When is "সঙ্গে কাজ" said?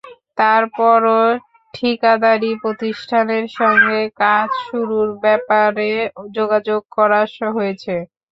3.59-4.47